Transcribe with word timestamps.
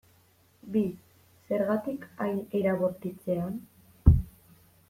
Bi, 0.75 0.81
zergatik 1.51 2.07
hain 2.25 2.41
era 2.63 2.75
bortitzean? 2.83 3.63